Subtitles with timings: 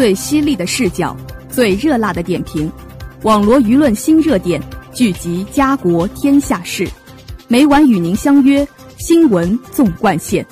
[0.00, 1.14] 最犀利的视角，
[1.50, 2.72] 最热辣的点评，
[3.22, 4.58] 网罗舆论新热点，
[4.94, 6.88] 聚集家国天下事，
[7.48, 8.66] 每晚与您相约
[8.96, 10.42] 新闻纵贯线。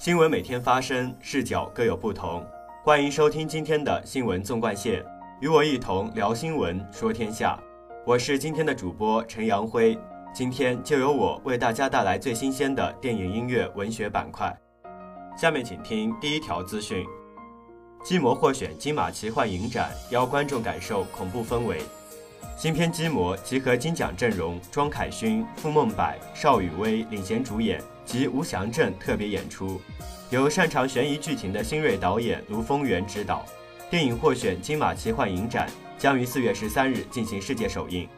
[0.00, 2.44] 新闻每天发生，视角各有不同。
[2.82, 5.06] 欢迎收听今天的新闻纵贯线，
[5.40, 7.56] 与我一同聊新闻，说天下。
[8.04, 9.96] 我是今天的主播陈阳辉。
[10.32, 14.56] 今天就由我为大家带来最新鲜的电影、音乐、文学板块。
[15.36, 17.04] 下面请听第一条资讯：
[18.04, 21.82] 《基魔》获选金马奇幻影展，邀观众感受恐怖氛围。
[22.56, 29.80] 新片《基魔》集合金奖阵容，庄凯勋、傅孟柏、邵雨薇领衔主演，及吴祥镇特别演出，
[30.30, 33.44] 由擅长悬疑剧情的新锐导演卢峰源执导。
[33.90, 38.08] 电影获选金马奇幻影展，将于四月十三日进行世界首映。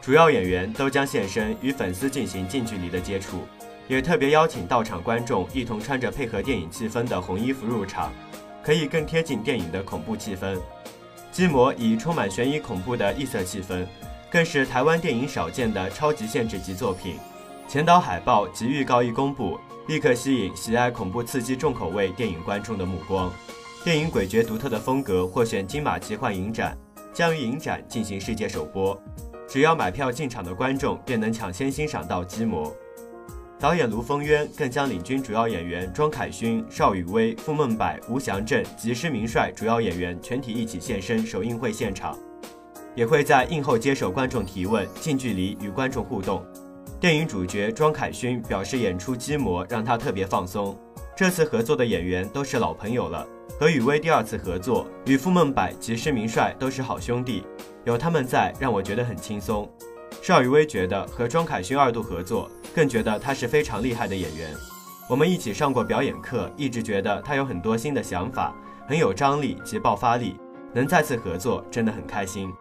[0.00, 3.42] 主要演员都将现身与粉丝进行近距离的接触，
[3.88, 8.12] 也特别邀请到场观众一同穿着配合电影气氛的红衣服入场，
[8.62, 10.56] 可以更贴近电影的恐怖气氛。
[11.30, 13.86] 《基魔》以充满悬疑恐怖的异色气氛，
[14.30, 17.16] 更是台湾电影少见的超级限制级作品。
[17.68, 23.30] 前导海报及预告一公布，立刻吸引喜爱恐怖刺激重口味电影观众的目光。
[23.84, 26.76] 电影诡谲独特的风格获选金马奇幻影展，
[27.12, 28.98] 将于影展进行世界首播。
[29.48, 32.66] 只要买票进场的观众便能抢先欣赏到《基魔》。
[33.58, 42.16] 导演卢峰渊更将领军主要演员庄凯勋、邵雨薇、傅孟柏、吴祥镇及施明帅主要演员全体一起现身首映会现场，
[42.94, 46.44] 也会在映后接受观众提问，近距离与观众互动。
[47.00, 50.78] 电影主角庄凯勋表示，演出《基魔》让他特别放松。
[51.16, 53.26] 这次合作的演员都是老朋友了，
[53.58, 57.42] 和雨薇第二次合作，与傅孟柏及施明帅都是好兄弟。
[57.88, 59.66] 有他们在，让我觉得很轻松。
[60.20, 64.50] 邵雨薇觉得和庄凯勋二度合作，更觉得他是非常厉害的演员。
[65.08, 68.54] 我们一起上过表演课，一直觉得他有很多新的想法，
[68.86, 70.36] 很有张力及爆发力。
[70.74, 72.52] 能再次合作，真的很开心。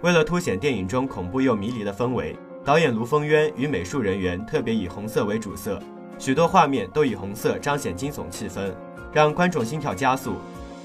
[0.00, 5.82] 为了凸显电影中恐怖又迷离的氛围，导演卢峰渊与美术人员特别以红色为主色，
[6.20, 8.72] 许多画面都以红色彰显惊悚气氛，
[9.12, 10.36] 让观众心跳加速。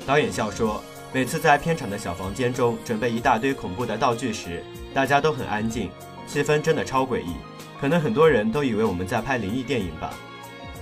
[0.08, 0.82] 导演笑说。
[1.14, 4.62] 每次在片场的小房间中准备一大堆恐怖的道具时，
[4.94, 5.90] 大家都很安静，
[6.28, 7.34] 气氛真的超诡异。
[7.80, 10.14] 可能很多人都以为我们在拍灵异电影吧。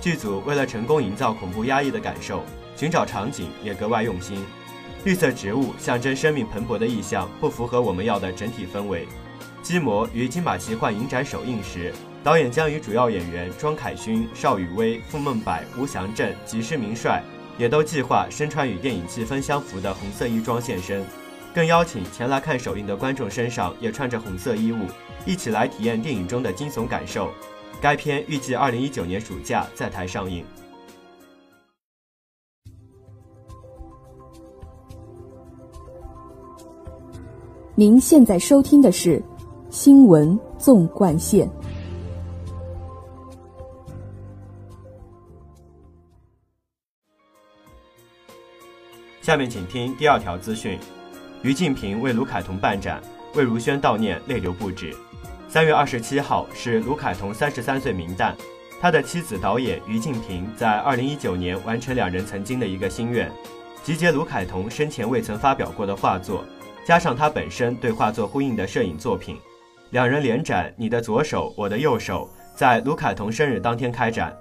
[0.00, 2.44] 剧组为了成功营造恐怖压抑的感受，
[2.76, 4.44] 寻找场景也格外用心。
[5.04, 9.06] 绿色植物象征生命蓬勃的意象，不符合我们要的整体氛围。
[9.62, 11.92] 《基魔》于金马奇幻影展首映时，
[12.24, 17.22] 导演将与主要演员庄凯勋、邵雨薇、傅孟柏、吴祥镇及施明帅。
[17.58, 21.04] 也都计划身穿与电影气氛相符的红色衣装现身，
[21.54, 24.86] 更邀请前来看首映的观众身上也穿着红色衣物，
[25.24, 27.30] 一起来体验电影中的惊悚感受。
[27.80, 30.44] 该片预计二零一九年暑假在台上映。
[37.74, 39.18] 您现在收听的是
[39.68, 41.46] 《新闻纵贯线》。
[49.26, 50.78] 下面请听第二条资讯：
[51.42, 53.02] 于静平为卢凯彤办展，
[53.34, 54.94] 魏如萱悼念泪流不止。
[55.48, 58.36] 三月二十七号是卢凯彤三十三岁冥诞，
[58.80, 63.28] 他的妻子导演于静平在二零一九年完成两人曾经的一个心愿，
[63.82, 66.44] 集结卢凯彤生前未曾发表过的画作，
[66.84, 69.36] 加上他本身对画作呼应的摄影作品，
[69.90, 74.32] 两人联展《你的左手，我的右手》在卢凯彤生日当天开展。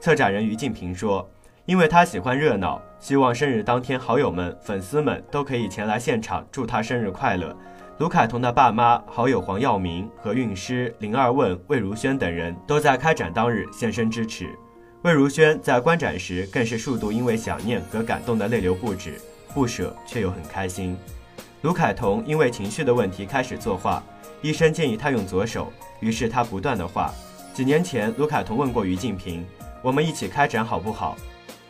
[0.00, 1.31] 策展人于静平说。
[1.64, 7.56] 因为他喜欢热闹，希望生日当天好友们、粉丝们都可以前来现场祝他生日快乐。
[7.98, 14.48] 卢凯彤的爸妈、好友黄耀明、何韵诗、林二问、魏如萱等人都在开展当日现身支持。
[15.02, 19.20] 魏如萱在观展时更是数度因为想念和感动的泪流不止，
[19.54, 20.98] 不舍却又很开心。
[21.60, 24.02] 卢凯彤因为情绪的问题开始作画，
[24.40, 27.12] 医生建议他用左手，于是他不断的画。
[27.54, 29.46] 几年前，卢凯彤问过于静平
[29.80, 31.16] ：“我们一起开展好不好？”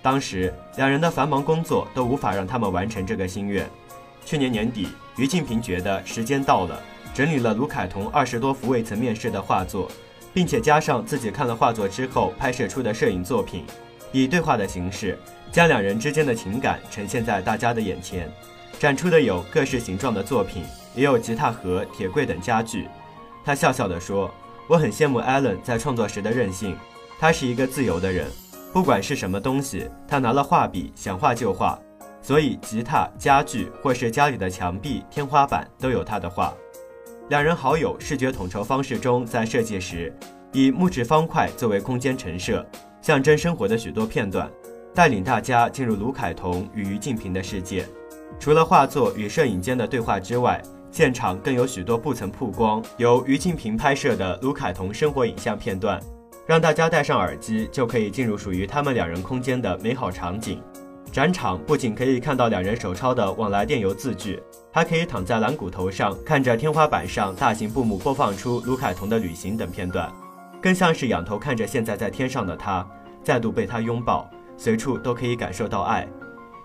[0.03, 3.65] 当时两人的繁忙工作都无法让他们完成这个心愿。
[4.25, 6.83] 去年年底，于静平觉得时间到了，
[7.15, 9.91] 整理了卢凯彤二十多幅未曾面世的画作，
[10.35, 13.65] 并且加上自己看了画作之后拍摄出的摄影作品，
[14.11, 15.19] 以对话的形式
[15.51, 18.29] 将两人之间的情感呈现在大家的眼前。
[18.79, 20.65] 展出的有各式形状的作品，
[20.97, 22.89] 也有吉他盒、铁柜等家具。
[23.45, 24.29] 他笑笑地说
[24.67, 26.77] ：“我很羡慕 Allen 在创作时的任性，
[27.21, 28.27] 他是一个自由的人。”
[28.73, 31.79] 不管是什么东西，他拿了画笔，想画就画。
[32.23, 36.55] 所以，吉他、家具或是家里的墙壁、天花板都有他的画。
[37.29, 40.15] 两人好友视觉统筹方式中，在设计时
[40.53, 42.65] 以木质方块作为空间陈设，
[43.03, 44.51] 象征生活的许多片段，
[44.95, 47.85] 带领大家进入卢凯彤与于静平的世界。
[48.41, 56.01] 除了画作与摄影间的对话之外，现场更有许多不曾曝光、由于静平拍摄的卢凯彤生活影像片段，
[56.47, 60.63] 让大家戴上耳机就可以进入属于他们两人空间的美好场景。
[61.13, 64.43] 展场不仅可以看到两人手抄的往来电邮字句，
[64.73, 70.11] 还可以躺在蓝骨头上看着天花板上大型布幕播放出卢凯彤的旅行等片段，
[70.63, 72.87] 更像是仰头看着现在在天上的他，
[73.23, 76.09] 再度被他拥抱，随处都可以感受到爱。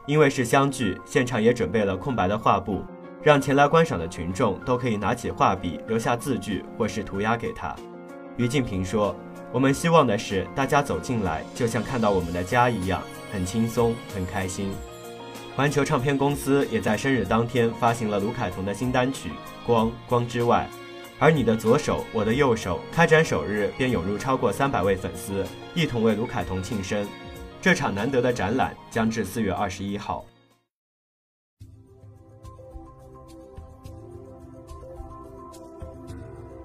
[0.06, 2.82] 因为是相聚，现场也准备了空白的画布，
[3.22, 7.76] 让前来观赏的群众都可以拿起画笔留下字句或是涂鸦给他。
[8.38, 9.16] 于静平说
[9.52, 13.02] ：“我们希望的是大家走进来，就像看到我们的家一样，
[13.32, 14.72] 很轻松，很开心。”
[15.56, 19.30] 环球唱片公司也在生日当天发行了卢凯彤的新单曲
[19.66, 20.70] 《光光之外》，
[21.18, 25.44] 而你的左手，我的右手，开展首日便涌入超过三百位粉丝，
[25.74, 27.04] 一同为卢凯彤庆生。
[27.60, 30.24] 这场难得的展览将至四月二十一号。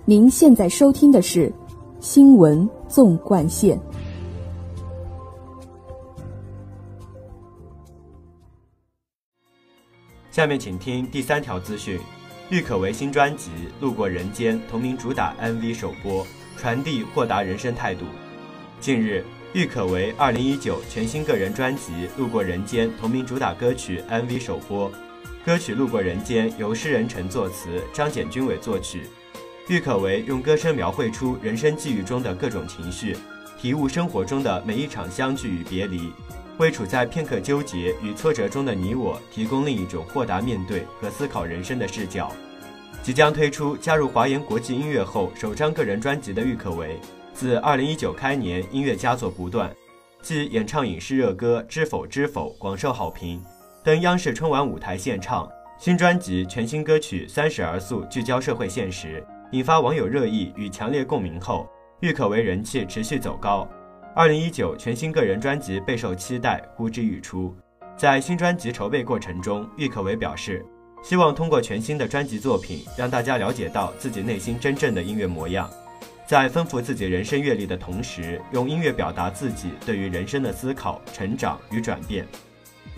[0.05, 1.49] 您现在收听的是
[2.03, 3.79] 《新闻纵贯线》。
[10.33, 12.01] 下面请听第三条资讯：
[12.51, 13.51] 郁可唯新专辑
[13.81, 16.27] 《路过人间》同名主打 MV 首播，
[16.57, 18.05] 传递豁达人生态度。
[18.81, 19.25] 近日。
[19.55, 24.91] 郁可唯2019全新个人专辑《路过人间》同名主打歌曲 MV 首播，
[25.45, 29.07] 歌曲《路过人间》由诗人陈作词，张简君伟作曲。
[29.69, 33.17] 郁可唯用歌声描绘出人生际遇中的各种情绪，
[33.57, 36.13] 体悟生活中的每一场相聚与别离，
[36.59, 42.33] 为处在片刻纠结与挫折中的你我提供另一种豁达面对和思考人生的视角。
[43.05, 46.99] 即将推出加入华研国际音乐后首张个人专辑的郁可唯。
[47.33, 49.75] 自2019开年，音乐佳作不断，
[50.21, 53.43] 继演唱影视热歌《知否知否》广受好评，
[53.85, 55.49] 登央视春晚舞台献唱。
[55.79, 61.69] 新专辑全新歌曲《三十而素》聚焦社会现实，引发网友热议与强烈共鸣后，
[62.01, 63.69] 郁可唯人气持续走高。
[64.17, 67.55] 2019全新个人专辑备受期待，呼之欲出。
[67.95, 70.65] 在新专辑筹备过程中，郁可唯表示，
[71.03, 75.69] 希望通过全新的专辑作品，让大家了解到自己内心真正的音乐模样。
[76.27, 82.27] 在丰富自己人生阅历的同时，用音乐表达自己对于人生的思考、成长与转变。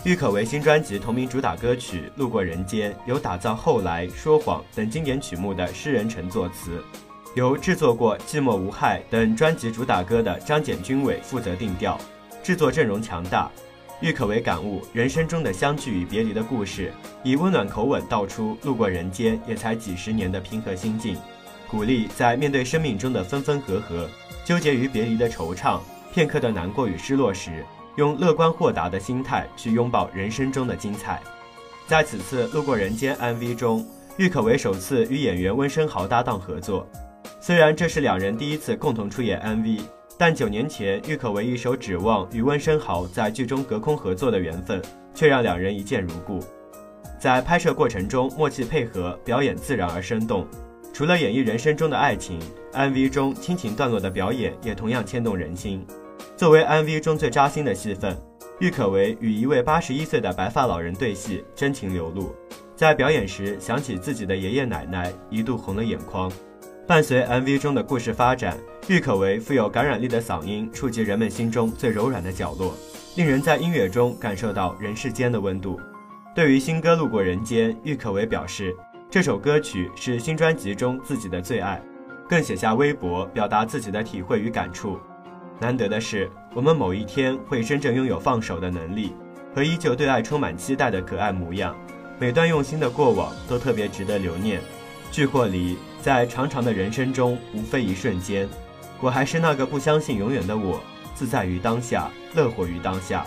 [0.04, 6.84] 郁可唯新专辑同名主打歌曲《路过人间》由打造《后来》《说谎》等经典曲目的诗人陈作词，
[7.34, 11.98] 由制作过《寂寞无害》等专辑主打歌的张简君伟负责定调，
[12.42, 13.50] 制作阵容强大。
[14.02, 16.92] 郁可唯感悟人生中的相聚与别离的故事，
[17.22, 21.16] 以温暖口吻道出路过人间也才几十年的平和心境。
[21.66, 24.06] 鼓励在面对生命中的分分合合、
[24.44, 25.80] 纠结于别离的惆怅、
[26.12, 27.64] 片刻的难过与失落时，
[27.96, 31.22] 用乐观豁达的心态去拥抱人生中的精彩。
[31.86, 33.86] 在此次路过人间 MV 中，
[34.16, 36.88] 郁可唯首次与演员温升豪搭档合作。
[37.40, 39.82] 虽然这是两人第一次共同出演 MV，
[40.16, 44.80] 但九年前郁可唯一首《指望》与温升豪在剧中隔空合作的缘分，
[45.14, 46.40] 却让两人一见如故。
[47.20, 50.46] 在拍摄过程中默契配合，表演自然而生动。
[50.92, 52.38] 除了演绎人生中的爱情
[52.72, 55.86] ，MV 中亲情段落的表演也同样牵动人心。
[56.36, 58.16] 作为 MV 中最扎心的戏份，
[58.58, 62.34] 郁可唯与一位八十一岁的白发老人对戏，真情流露。
[62.74, 66.30] 在表演时想起自己的爷爷奶奶，一度红了眼眶。
[66.88, 72.74] 伴随 MV 中的故事发展，郁可唯富有感染力的嗓音触及人们心中最柔软的角落，
[73.16, 75.78] 令人在音乐中感受到人世间的温度。
[76.34, 78.74] 对于新歌《路过人间》，郁可唯表示。
[79.08, 81.80] 这首歌曲是新专辑中自己的最爱，
[82.28, 84.98] 更写下微博表达自己的体会与感触。
[85.60, 89.14] 难得的是，我们某一天会真正拥有放手的能力，
[89.54, 91.74] 和依旧对爱充满期待的可爱模样。
[92.18, 94.60] 每段用心的过往都特别值得留念。
[95.10, 98.48] 聚或离，在长长的人生中，无非一瞬间。
[99.00, 100.80] 我还是那个不相信永远的我，
[101.14, 103.24] 自在于当下，乐活于当下。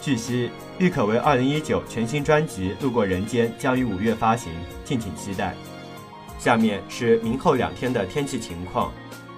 [0.00, 4.52] 据悉，郁可唯2019全新专辑《路过人间》将于五月发行，
[4.84, 5.54] 敬请期待。
[6.40, 8.92] 下面是明后两天的天气情况：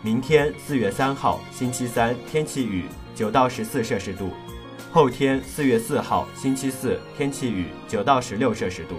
[0.05, 2.85] 明天四月三号星期三，天气雨，
[3.15, 4.27] 九到十四摄氏度；
[4.93, 8.97] 后天四月四号星期四，天气雨，九到十六摄氏度。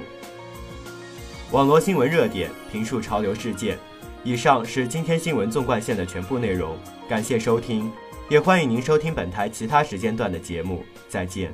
[1.51, 3.77] 网络新闻热点，评述潮流事件。
[4.23, 6.75] 以上是今天新闻纵贯线的全部内容，
[7.07, 7.91] 感谢收听。
[8.27, 11.53] 也欢迎您收听本台其他时间段的节目，再见。